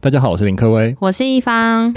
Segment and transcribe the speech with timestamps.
[0.00, 1.92] 大家好，我是林科威，我是一方。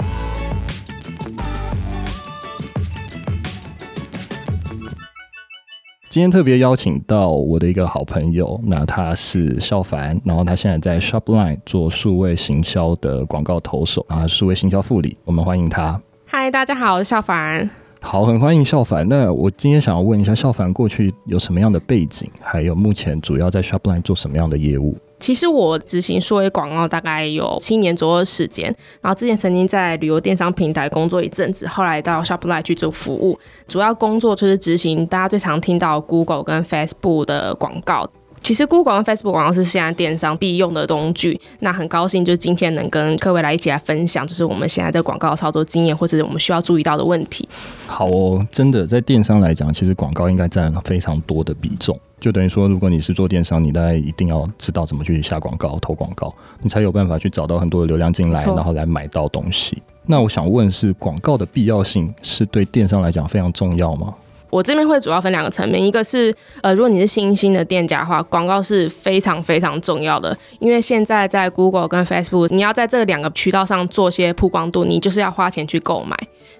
[6.10, 16.02] 今天特别邀请到我的一个好朋友，那他是孝凡，然后他现在在 Shopline 做数位行销的广告投手，然后数位行销副理，我们欢迎他。
[16.26, 17.70] 嗨，大家好，我是孝凡。
[18.00, 19.08] 好，很欢迎孝凡。
[19.08, 24.98] 那我今天想要问一下，孝凡过去有什么样的背景，还有目前主要在 Shopline 做什么样的业务？
[25.22, 28.64] 其实我执行数位广告大概有七年左右的时间，
[29.00, 33.38] 然后之前曾经在旅游电商平台工作一阵子，后来到 Shopify 去做服务，
[33.68, 38.04] 主要工作就是执行大家最常听到 Google 跟 Facebook 的广告。
[38.42, 41.40] 其实 Google 跟 Facebook 广告是现在电商必用的工具。
[41.60, 47.48] 那很高兴，就是今天能跟各位来一起来分享，就是我们现在的广告操作经验，或者是我们需要注意到的问题。
[47.86, 51.96] 好哦，真的在电商来讲，其实广告应该占了非常多的比重。
[52.22, 59.82] 就等于说，如果你是做电商，你大概一定要知道怎么去下广告、投广告，你才有办法去找到很多的流量进来，然后来买到东西。
[60.06, 64.14] 那我想问是，广告的必要性是对电商来讲非常重要吗？
[64.52, 76.14] 我这边会主要分两个层面，一个是呃，如果你是新兴的店家的话，广告是非常非常重要的，因为现在在 Google 跟 Facebook，你要在这两个渠道上做些曝光度，你就是要花钱去购买。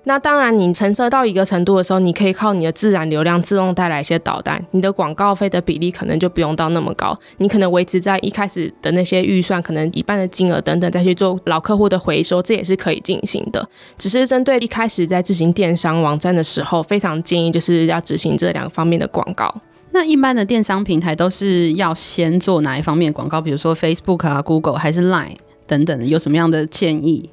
[0.05, 13.69] 那当然，你成色到一个程度的时候，你可以靠你的自然流量自动带来一些导单，你的广告费的比例可能就不用到那么高，你可能维持在一开始的那些预算，可能一半的金额等等，再去做老客户的回收，这也是可以进行的。
[13.99, 19.55] 只是针对一开始在执行电商网站的时候，非常建议就是要执行这两方面的广告。
[19.93, 23.41] 那一般的电商平台都是要先做哪一方面广告？
[23.41, 27.29] 比如说 Facebook 啊、Google 还是 Line 等等，有什么样的建议？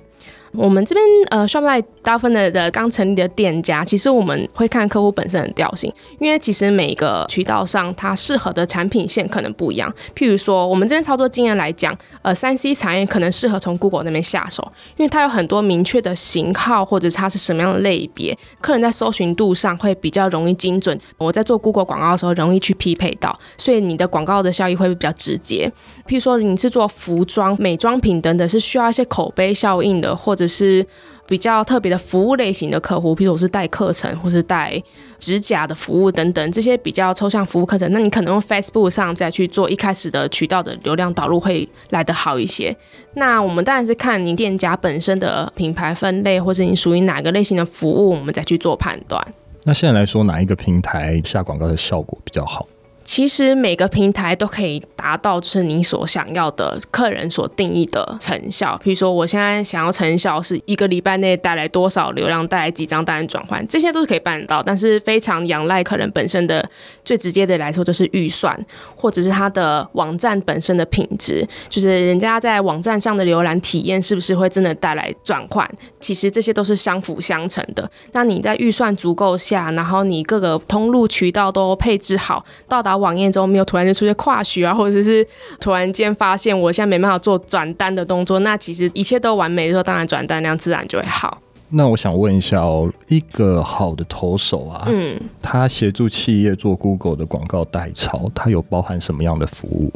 [0.53, 9.93] 我们这边呃，Shopline 大部分的的刚成立的店家，其实我们会看客户本身的调性，因为其实每个渠道上它适合的产品线可能不一样。
[10.15, 20.99] 譬如说，我们这边操作经验来讲，呃，三 C 产业可能适合从 Google 那边下手，因为它有很多明确的型号或者它是什么样的类别，客人在搜寻度上会比较容易精准。
[21.17, 25.71] 我在做 Google 广告的时候，容易去匹配到，所以你的广告的效益会比较直接。
[26.07, 30.85] 譬如说，你是做服装、美妆品等等，是需要一些口碑效应的，或者者是
[31.27, 34.81] 比较特别的服务类型的客户，譬如我是带课程或是带
[35.19, 42.75] 指甲的服务等等，这些比较抽象服务课程，那你可能用 Facebook 上再去做一开始的渠道的流量导入会来得好一些。
[43.15, 49.21] 那我们当然是看你店家本身的品牌分类，或是你属于哪个类型的服务，我们再去做判断。
[49.65, 52.65] 那现在来说，哪一个平台下广告的效果比较好？
[53.03, 58.79] 其实每个平台都可以达到就是你所想要的客人所定义的成效。
[58.83, 64.61] 比如说，我现在想要成效是一个礼拜内带来多少流量，带来几张单转换，这些都是可以办到。
[64.61, 66.69] 但是非常仰赖客人本身的
[67.03, 68.55] 最直接的来说，就是预算
[68.95, 75.67] 或者是他的网站本身的品质，就是人家在网站上的浏览体验是不是会真的带来转换。
[75.99, 77.89] 其实这些都是相辅相成的。
[78.11, 82.88] 那你在预算足够下，然后你各个通路渠道都配置好，到达。
[82.97, 85.25] 网页之后没有突然间出现跨许啊，或者是
[85.59, 91.39] 突然间发现我现在没办法做转单的动作，那其实一切都完美的时候，当然转单量自然就会好。
[91.71, 99.93] 那我想问一下哦，一个好的投手啊，嗯，他协助企业做 Google 的广告代抄，它有包含什么样的服务？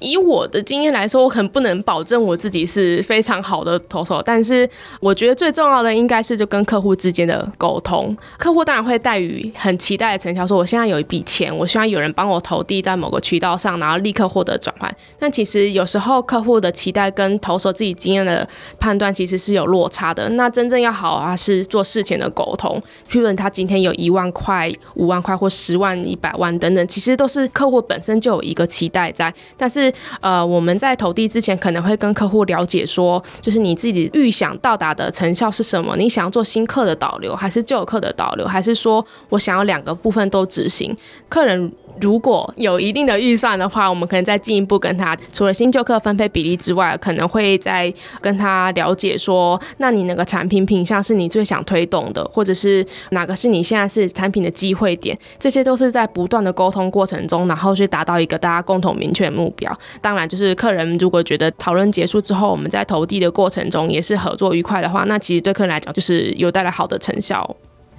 [0.00, 4.68] 以我的经验来说，我可能不能保证我自己是非常好的投手，但是
[5.00, 8.14] 我觉得最重要的应该是就跟客户之间的沟通。
[8.36, 14.94] 客户当然会带予很期待的成效，说我现在有一笔钱，我希望有人帮我投递在某个渠道上，然后立刻获得转换。
[15.18, 18.46] 但其实有时候客户的期待跟投手自己经验的
[18.78, 20.28] 判断其实是有落差的。
[20.30, 22.78] 那真正要好啊，是做事前的沟通。
[23.10, 29.85] 譬如他今天有一万块、五万块或十万、一百万等等，其实都是客户本身就有一个期待在，但是。
[30.20, 35.96] 呃，我们在投递之前可能会跟客户了解说，就是你自己预想到达的成效是什么？
[35.96, 40.96] 你想要做新客的导流，还是旧客的导流，还是说我想要两个部分都执行？
[41.28, 41.72] 客人。
[42.00, 59.76] 如果有一定的预算的话，我们可能再进一步跟他，除了新旧客分配比例之外，可能会再跟他了解说，那你那个产品品项是你最想推动的，或者是哪个是你现在是产品的机会点，这些都是在不断的沟通过程中，然后去达到一个大家共同明确的目标。
[60.00, 67.56] 当然，就是客人如果觉得讨论结束之后，我们在投递的过程中也是合作愉快的话，那其实对客人来讲就是有带来好的成效。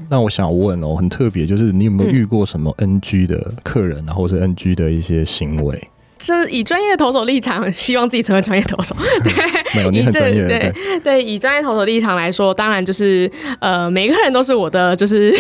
[0.10, 5.88] 那我想问哦，很特别，就是你有没有遇过什么 NG 的客人，然后是 NG 的一些行为？
[6.20, 8.96] 就是以专业投手立场，希望自己成为专业投手。
[9.24, 9.32] 对，
[9.76, 10.48] 没有，你很专业。
[10.48, 15.32] 对对，对，以专业投手立场来说，当然就是呃，每个人都是我的就是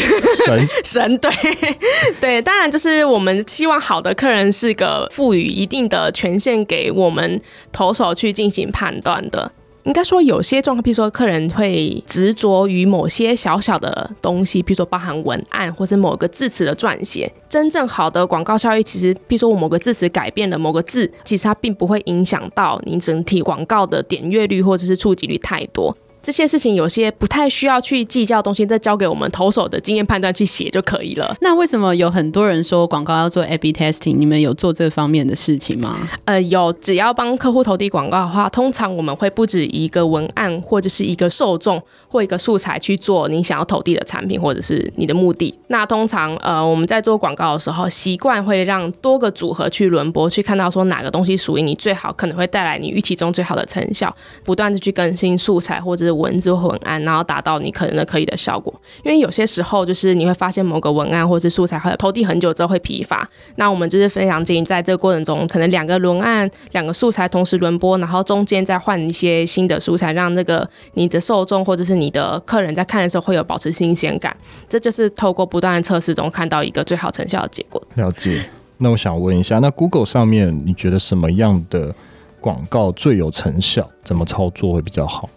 [0.45, 1.17] 神 神。
[1.17, 1.31] 对
[2.21, 9.51] 对，当然就是我们希望好的客人是个赋予一定的权限给我们投手去进行判断的。
[9.87, 17.31] 应该说有些状况，譬如说客人会执着于某些小小的东西，比如说包含文案或是某个字词的撰写。
[17.47, 25.95] 真正好的广告效益，其实譬如说我某个字词改变了某个字，其实它并不会影响到你整体广告的点阅率或者是触及率太多。
[26.27, 31.33] 这些事情有些不太需要去计较的东西，再交给我们投手的经验判断去写就可以了。
[31.39, 34.17] 那为什么有很多人说广告要做 A/B testing？
[34.17, 35.97] 你们有做这方面的事情吗？
[36.25, 36.73] 呃，有。
[36.81, 45.57] 只要帮客户投递广告的话，通常我们会不止一个文案，或者是一个受众，或一个素材去做你想要投递的产品，或者是你的目的。
[45.69, 54.13] 那通常呃，我们在做广告的时候，习惯会让多个组合去轮播，去看到说哪个东西属于你最好，可能会带来你预期中最好的成效，
[54.43, 56.16] 不断的去更新素材或者是。
[56.17, 58.73] 文字文案，然后达到你可能的可以的效果。
[59.03, 63.27] 因为有些时候，就是你会发现某个文案或者是素材，会投递很久之后会疲乏。
[63.55, 74.35] 那我们就是非常建议，在这个过程中，可能两个文案、两个素材同时轮播，然后中间再换一些新的素材，让那个你的受众或者是你的客人在看的时候会有保持新鲜感。
[74.69, 77.81] 这就是透过不断的测试中看到一个最好成效的结果。
[77.95, 78.43] 了解。
[78.79, 81.95] 那我想问一下，那 Google 上面你觉得什么样的
[82.39, 83.89] 广告最有成效？
[84.03, 85.27] 怎么操作会比较好？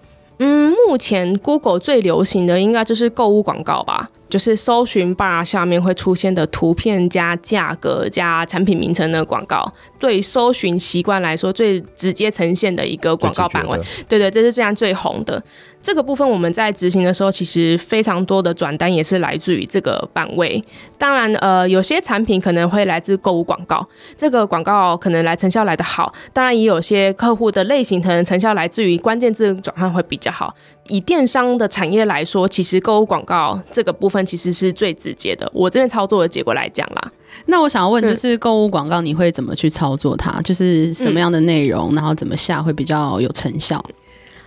[0.40, 13.78] 嗯，目前 Google 最流行的应该就是购物广告吧，就是搜寻 bar 下面会出现的图片加价格加产品名称的广告，对搜寻习惯来说最直接呈现的一个广告版位。
[14.08, 15.42] 对对，这是这样最红的。
[15.82, 20.62] 这个部分我们在执行的时候，其实非常多的转单也是来自于这个版位。
[20.98, 23.86] 当然，呃，有些产品可能会来自购物广告，
[24.16, 26.12] 这个广告可能来成效来得好。
[26.34, 30.54] 当然，也有些客户的类型可能成效来自于关键字转换会比较好。
[30.88, 35.50] 以电商的产业来说，其实购物广告这个部分其实是最直接的。
[35.54, 37.10] 我这边操作的结果来讲啦，
[37.46, 40.42] 那我想要问，就是购物广告你会怎么去操作它？
[40.42, 43.82] 就是什么样的内容，然后怎么下会比较有成效？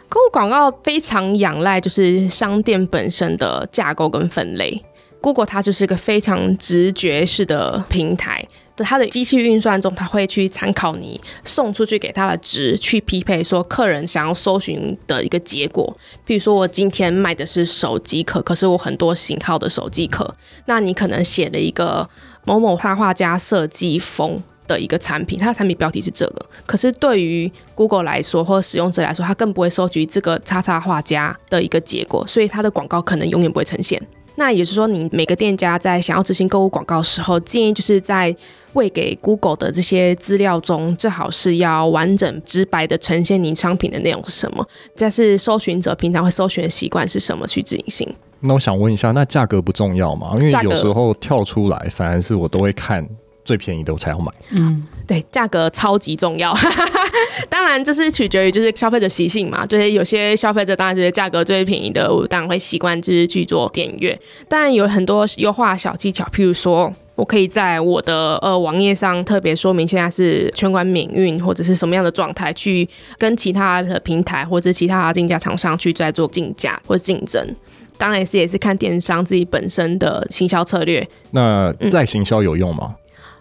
[0.10, 4.84] 购物广告非常仰赖就是商店本身的架构跟分类。
[5.22, 8.46] Google 它就是一个非常直觉式的平台，
[8.76, 15.96] 在它的机器运算中，它会去参考你送出去给它的值，去匹配说客人想要搜寻的一个结果。
[16.26, 20.36] 比如说我今天卖的是手机壳，可是我很多型号的手机壳，
[20.66, 22.10] 那你可能写了一个
[22.44, 24.44] 某某插画家设计风。
[24.68, 34.02] 的一个产品，它的产品标题是这个，可是对于 Google 来说，或者使用者来说，它更不会收集这个叉叉画家的一个结果，所以它的广告可能永远不会呈现。
[34.36, 38.36] 那也就是说，你每个店家在想要执行购物广告的时候，建议就是在
[38.74, 48.12] 喂给 Google 的这些资料中，最好是要完整直白的呈现您商品的内容是什么，再是搜寻者平常会搜寻的习惯是什么去执行。
[48.40, 50.34] 那我想问一下，那价格不重要吗？
[50.38, 53.08] 因为有时候跳出来，反而是我都会看。
[53.46, 54.32] 最便宜的我才要买。
[54.52, 56.56] 嗯，对，价格超级重要。
[57.50, 59.66] 当然，这是取决于就是消费者习性嘛。
[59.66, 64.18] 就是有些消费者当然觉得价格最便宜的，我当然会习惯就是去做点阅。
[64.48, 72.88] 当然有很多优化小技巧，譬如说我可以在我的呃网页上特别说明现在是全馆免运或者是什么样的状态，去
[73.18, 77.56] 跟其他的平台或者其他的竞价厂商去再做竞价或者竞争。
[77.98, 81.08] 当然也是也是看电商自己本身的行销策略。
[81.32, 82.96] 那在行销有用吗？
[82.96, 82.96] 嗯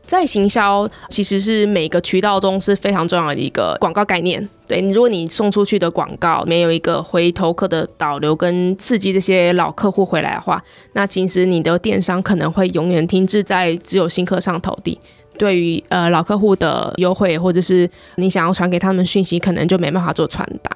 [0.07, 4.47] 在行销其实是每个渠道中是非常重要的一个广告概念。
[4.67, 14.99] 对，如果你送出去的广告没有一个回头客的导流跟刺激这些老客户回来的话，那其实你的电商可能会永远停滞在只有新客上投递。
[15.39, 20.71] 对于呃老客户的优惠或者是你想要传给他们讯息，可能就没办法做传达。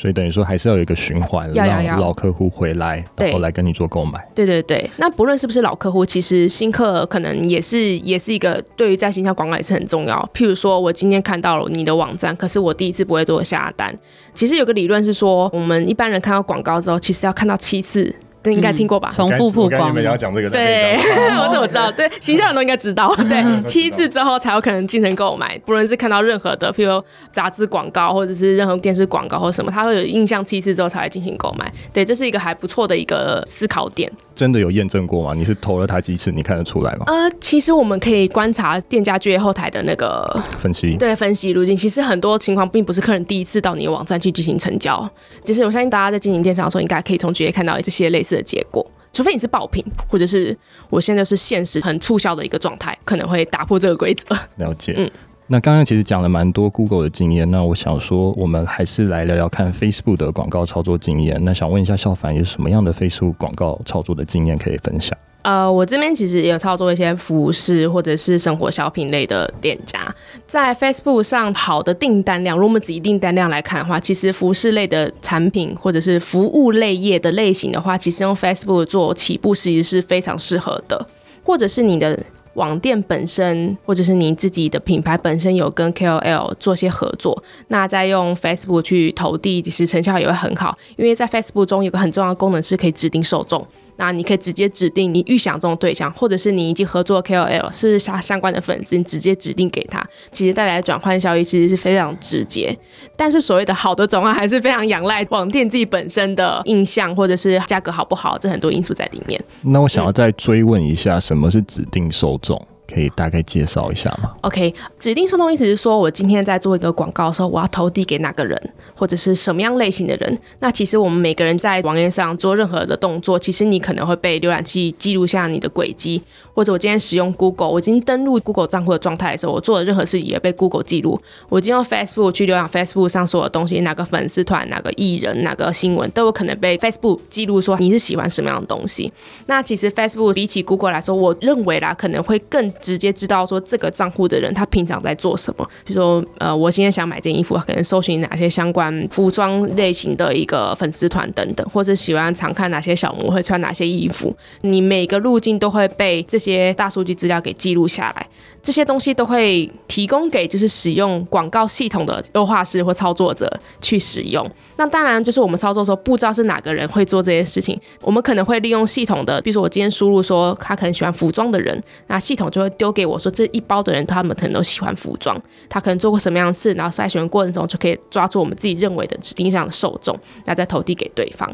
[0.00, 4.24] 所以等于说还是要有一个循环，让老客户回来，然后来跟你做购买。
[4.32, 10.30] 对对对，那不论是不是老客户，其实新客可能也是也是一个对于在行销广告也是很重要。
[10.32, 13.92] 譬如说我今天看到了你的网站，可是我第一次不会做下单。
[14.32, 18.14] 其实有个理论是说，我们一般人看到广告之后，其实要看到七次。
[18.48, 19.10] 这应该听过吧？
[19.12, 19.90] 重复曝光。
[19.90, 20.48] 你们要讲这个？
[20.48, 20.96] 对，
[21.38, 21.92] 我怎么知道？
[21.92, 23.14] 对，形象人都应该知道。
[23.28, 25.58] 对，七次之后才有可能进行购买。
[25.66, 31.70] 不论是看到任何的，譬如杂志广告，或者是任何电视广告或什么，他会有印象七次之后才来进行购买。
[31.92, 34.10] 对，这是一个还不错的一个思考点。
[34.38, 35.32] 真的有验证过吗？
[35.34, 36.30] 你是投了他几次？
[36.30, 37.04] 你看得出来吗？
[37.08, 41.76] 呃，其实我们可以观察店家就业后台的那个分析，对，分析路径。
[41.76, 45.10] 其实很多情况并不是客人第一次到你的网站去进行成交。
[45.42, 48.88] 其实我相信大家在进行电商的时候，应该可以从直接看到这些类似的结果。
[49.12, 50.56] 除非你是爆品，或者是
[50.88, 54.38] 我现在是限时很促销的一个状态，可能会打破这个规则。
[54.58, 54.94] 了解。
[54.96, 55.10] 嗯。
[55.50, 61.38] 那刚刚其实讲了蛮多 Google 的经验，那我想说，我们还是来聊聊看 Facebook 的广告操作经验。
[61.42, 65.16] 那想问一下，小凡有什么样的 Facebook 广告操作的经验可以分享？
[65.40, 70.14] 呃，我这边其实也有操作一些服饰或者是生活小品类的店家，
[70.46, 81.06] 在 Facebook 上好的订单量，如果我们只以订单量来看的话，其实服饰类的产品或者是服务类业的类型的话，其实用 Facebook 做起步其实是非常适合的，
[81.42, 82.22] 或者是你的。
[82.58, 90.76] 网店本身，或者是你自己的品牌本身有跟 KOL 做些合作，那再用 Facebook 去投递，其实成效也会很好。
[90.96, 93.66] 因为在 Facebook 中有个很重要的功能是可以指定受众。
[93.98, 102.76] 那你可以直接指定你预想中的对象，或者是你已经合作 KOL 是相相关的粉丝，你直接指定给他，其实带来的转换效益其实是非常直接。
[103.16, 109.42] 但是所谓的好的转换还是非常仰赖网店自己本身的印象，或者是价格好不好，这很多因素在里面。
[109.62, 112.60] 那我想要再追问一下，什么是指定受众？
[112.92, 118.58] 可以大概介绍一下吗？OK，指定受众意思是说，我今天在做一个广告的时候，我要投递给哪个人，
[118.96, 120.38] 或者是什么样类型的人。
[120.60, 126.22] 那其实我们每个人在网页上做任何的动作，其实你可能会被浏览器记录下你的轨迹，
[126.54, 131.20] 或者我今天使用 Google，我已经登录 Google 账户的状态的时候，我做的任何事也被 Google 记录。
[131.50, 139.12] 我今天用 Facebook 去浏览 Facebook 上所有东西，哪个粉丝团、哪个艺人、哪个新闻，都有可能被 Facebook 记录说你是喜欢什么样的东西。
[139.44, 142.72] 那其实 Facebook 比起 Google 来说，我认为啦，可能会更。
[142.80, 158.26] 直接知道说这个账户的人他平常在做什么，比如说呃，我今天想买件衣服，可能搜寻哪些相关服装类型的一个粉丝团等等，或者喜欢常看哪些小模会穿哪些衣服，你每个路径都会被这些大数据资料给记录下来，
[158.62, 164.48] 这些东西都会提供给就是使用广告系统的优化师或操作者去使用。
[164.76, 172.67] 那当然就是我们操作的时候不知道是哪个人会做这些事情，我们可能会利用系统的，比如说我今天输入说他可能喜欢服装的人，那系统就会。
[172.70, 181.50] 丢给我说，这一包的人他们可能都喜欢服装，他可能做过什么样的事，然后筛选过程中就可以抓住我们自己认为的指定上的受众，然后再投递给对方。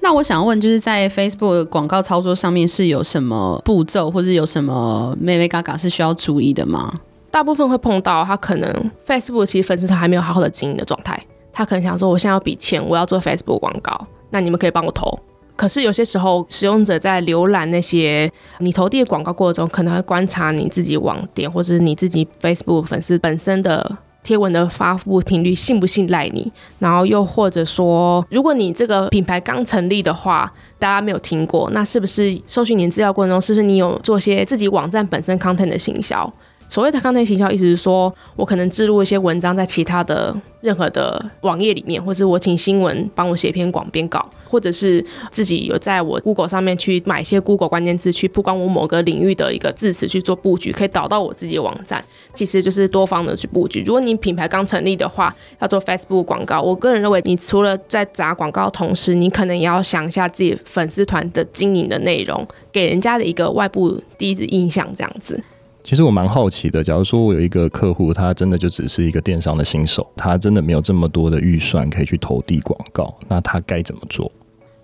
[0.00, 6.92] 那我想问，就是在 Facebook 广告操作上面是有什么步骤，或者有什么妹妹嘎嘎是需要注意的吗？
[7.30, 11.18] 大部分会碰到，他可能 Facebook 其实粉丝团还没有好好的经营的状态，
[11.52, 15.18] 他可能想说，我现在要笔钱，我要做 Facebook 广告，那你们可以帮我投。
[15.56, 36.32] 可是有些时候，使用者在浏览那些你投递的广告过程中，可能会观察你自己网店或者是你自己 Facebook 粉丝本身的贴文的发布频率信不信赖你，然后又或者说，如果你这个品牌刚成立的话，大家没有听过，那是不是搜寻你资料过程中，是不是你有做些自己网站本身 content 的行销？
[36.68, 52.04] 所谓的 content 行销，意思是说我可能置入一些文章在其他的任何的网页里面，或是我请新闻帮我写篇广编稿，或者是自己有在我 Google 上面去买一些 Google 关键字去曝光我某个领域的一个字词去做布局，可以导到我自己的网站。
[52.32, 53.82] 其实就是多方的去布局。
[53.86, 65.44] 如果你品牌刚成立的话，要做 Facebook 广告，我个人认为，你除了在砸广告同时，你可能也要想一下自己粉丝团的经营的内容，给人家的一个外部第一印象，这样子。
[65.84, 74.32] 其实我蛮好奇的，假如说我有一个客户，他真的就只是一个电商的新手，他真的没有这么多的预算可以去投递广告，那他该怎么做？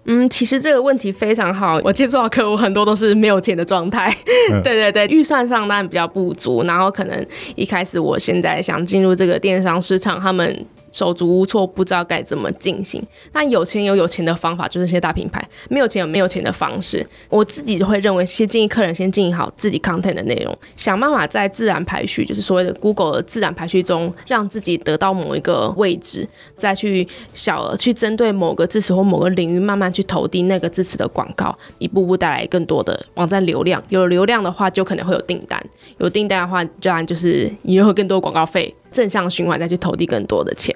[0.04, 4.14] 嗯，其实这个问题非常好， 我接触到客户很多都是没有钱的状态，
[4.52, 7.26] 嗯、 对对对，预算上当然比较不足，然后可能
[7.56, 10.66] 一开始我现在想进入这个电商市场，他们。
[10.92, 13.02] 手足无措，不知道该怎么进行。
[13.32, 17.06] 那有钱有有钱的方法，就是些大品牌；没有钱有没有钱的方式。
[17.28, 33.82] 我自己会认为，先建议客人先经营好自己 content 的内容，想办法在自然排序，就是所谓的 Google 的自然排序中，让自己得到某一个位置，再去小额去针对某个字词或某个领域，慢慢去投递那个字词的广告，一步步带来更多的网站流量。
[33.88, 35.60] 有流量的话，就可能会有订单；
[35.98, 38.74] 有订单的话，当然就是也有更多广告费。
[38.90, 40.74] 正向循环，再去投递更多的钱。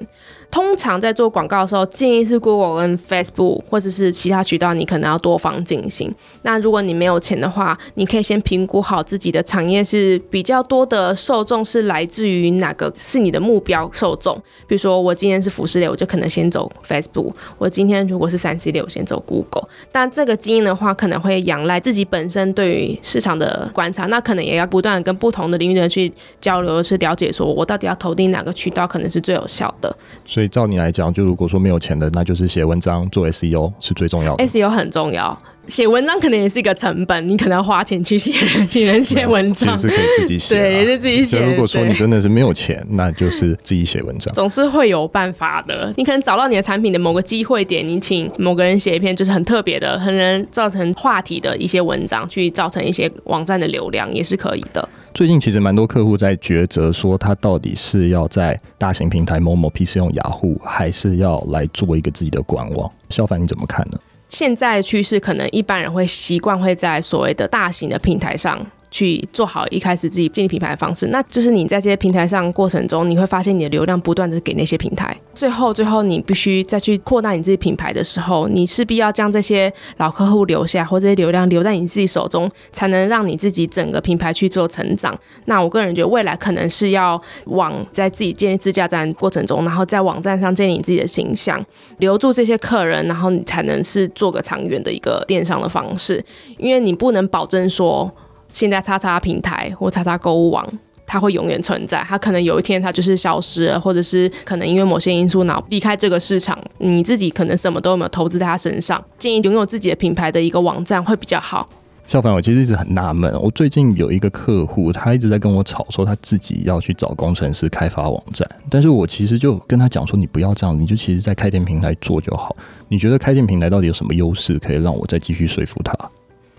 [0.55, 6.15] 通常在做广告的时候，建议是 Google 跟 Facebook 或者是其他渠道，你可能要多方进行。
[6.43, 14.41] 那如果你没有钱的话，你可以先评估好自己的产业是比较多的受众是来自于哪个是你的目标受众。
[14.69, 19.69] 比如说我今天是服饰类，我就可能先走 Facebook；我今天如果是三 C 类，我先走 Google。
[19.91, 29.93] 但这个经营的话，可能会仰赖自己本身对于市场的观察，那可能也要不断跟不同的领域的人去交流，去了解说我到底要投递哪个渠道可能是最有效的。
[30.25, 34.45] 所以照你来讲，就如果说没有钱的，那就是写文章做 SEO 是最重要的。
[34.47, 35.37] SEO 很重要，
[35.67, 38.33] 写文章可能也是一个成本，你可能要花钱去写，
[38.67, 41.41] 请人写文章，其实是可以自己写，对，也是自己写。
[41.41, 45.93] 如果说你真的是没有钱，那就是自己写文章，总是会有办法的。
[45.97, 54.87] 你可能找到你的产品的某个机会点，你请某个人写一篇就是很特别的、很能造成话题的一些文章，去造成一些网站的流量，也是可以的。
[55.15, 62.91] 最近其实蛮多客户在抉择，说他到底是要在大型平台某某 PC 用雅虎，还是要来做一个自己的官网。
[63.11, 63.99] 肖凡你怎么看呢？
[64.29, 68.59] 现在趋势可能一般人会习惯会在所谓的大型的平台上。
[68.95, 85.13] 去做好一开始自己建立品牌的方式，那就是你在这些平台上过程中，你会发现你的流量不断的给那些平台，最后最后你必须再去扩大你自己品牌的时候，你势必要将这些老客户留下，或这些流量留在你自己手中，才能让你自己整个品牌去做成长。
[85.47, 91.61] 那我个人觉得未来可能是要往在自己建立自驾站过程中，然后在网站上建立你自己的形象，
[91.99, 96.25] 留住这些客人，然后你才能是做个长远的一个电商的方式，
[96.59, 98.09] 因为你不能保证说。
[98.55, 100.67] 现在叉叉平台或叉叉购物网，
[101.07, 102.03] 它会永远存在。
[102.09, 106.59] 它可能有一天它就是消失了，或者是可能因为某些因素，然后离开这个市场。
[106.79, 109.05] 你自己可能什么都没有投资在它身上。
[109.19, 111.69] 建议拥有自己的品牌的一个网站会比较好。
[112.07, 122.55] 小凡，我其实一直很纳闷，我最近有一个客户，他一直在跟我吵说他自己要去找工程师开发网站，但是我其实就跟他讲说，你不要这样，你就其实在开店平台做就好。
[122.89, 125.97] 你觉得开店平台到底有什么优势，可以让我再继续说服他？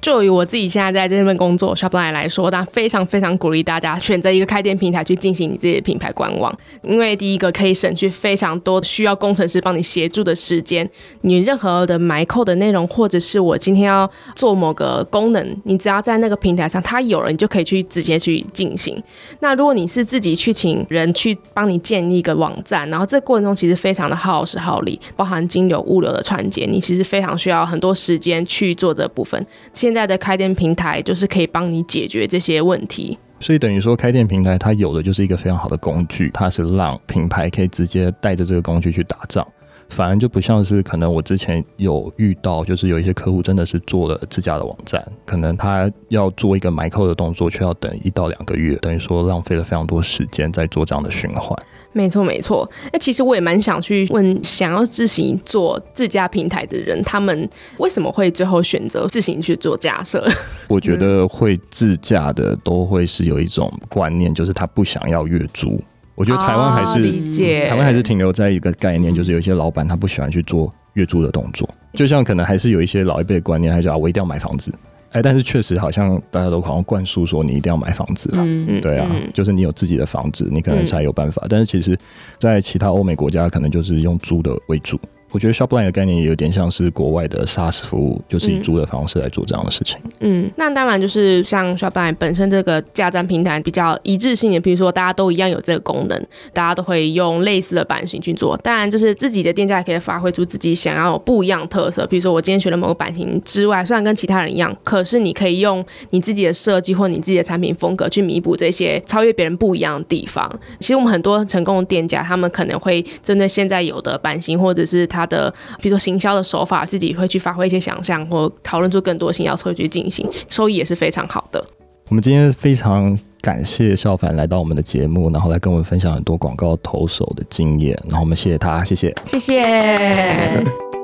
[0.01, 10.87] 就以我自己现在在这份工作 shop 来来说，当然非常非常鼓励大家选择一个开店平台去进行你自己的品牌官网，因为第一个可以省去非常多需要工程师帮你协助的时间。
[11.21, 19.01] 你任何的买扣的内容，或者是我今天要做某个功能，你只要在那个平台上它有了，你就可以去直接去进行。
[19.39, 29.43] 那如果你是自己去请人去帮你建立一个网站，然后这过程中其实非常的耗时耗力，包含金流物流的串接，你其实非常需要很多时间去做这部分。
[29.85, 39.47] 现在的开店平台就是可以帮你解决这些问题，所以等于说开店平台它有的就是一个非常好的工具，它是让品牌可以直接带着这个工具去打仗，
[39.89, 51.57] 反而就不像是可能我之前有遇到，就是有一些客户真的是做了自家的网站，可能他要做一个买扣的动作，却要等一到两个月，等于说浪费了非常多时间在做这样的循环。
[51.93, 52.69] 没错，没错。
[52.91, 60.27] 那其实我也蛮想去问，想要自行做自家平台的人，他们为什么会最后选择自行去做架设？
[60.67, 65.81] 我觉得会自驾的都会是有一种观念，就是他不想要月租。
[66.15, 74.71] 我觉得台湾还是、哦、台湾还是停留在一个概念，就是有一些老板他不喜欢去做月租的动作，就像可能还是有一些老一辈的观念，他就啊，我一定要买房子。
[75.11, 81.41] 哎，但是确实好像大家都好像灌输说你一定要买房子啦，嗯、对啊，嗯、就是你有自己的房子，你可能才有办法。
[81.45, 81.97] 嗯、但是其实，
[82.37, 84.99] 在其他欧美国家，可能就是用租的为主。
[85.35, 89.97] 我觉得 Shopline 的概念也有点像是国外的 SaaS 服务，就是以租的方式来做这样的事情。
[90.21, 96.17] 嗯，那当然就是像 Shopline 本身这个架站平台比较一致性的，比如说大家都一样有这个功能，
[96.53, 98.55] 大家都会用类似的版型去做。
[98.63, 102.07] 当然，就是自己的店家也可以发挥出自己想要有不一样的特色。
[102.07, 110.49] 比如说我今天选了某个版型之外，虽然跟其他人一样，可是你可以用你自己的设计或你自己的产品风格去弥补这些超越别人不一样的地方。
[110.79, 121.63] 其实我们很多成功的店家，他们可能会针对现在有的版型或者是它的，比如说行销的手法，自己会去发挥一些想象，或讨论出更多行销策略去进行，收益也是非常好的。
[122.09, 130.94] 我们今天非常感谢邵凡来到我们的节目，然后来跟我们分享很多广告投手的经验，然后我们谢谢他，谢谢，谢谢。